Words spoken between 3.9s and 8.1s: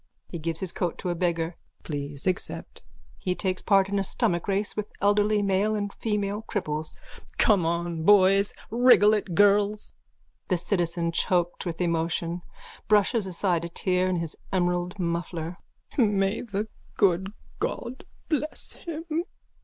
a stomach race with elderly male and female cripples.) Come on,